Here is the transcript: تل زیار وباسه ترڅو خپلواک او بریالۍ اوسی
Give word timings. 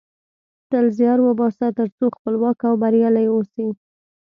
تل 0.69 0.85
زیار 0.97 1.19
وباسه 1.23 1.67
ترڅو 1.77 2.05
خپلواک 2.15 2.59
او 2.67 2.73
بریالۍ 2.81 3.27
اوسی 3.31 3.67